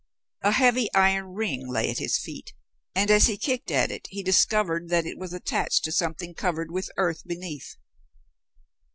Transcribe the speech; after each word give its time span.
A 0.41 0.53
heavy 0.53 0.91
iron 0.95 1.35
ring 1.35 1.69
lay 1.69 1.87
at 1.91 1.99
his 1.99 2.17
feet, 2.17 2.55
and 2.95 3.11
as 3.11 3.27
he 3.27 3.37
kicked 3.37 3.69
at 3.69 3.91
it 3.91 4.07
he 4.09 4.23
discovered 4.23 4.89
that 4.89 5.05
it 5.05 5.19
was 5.19 5.31
attached 5.31 5.83
to 5.83 5.91
something 5.91 6.33
covered 6.33 6.71
with 6.71 6.89
earth 6.97 7.21
beneath. 7.23 7.75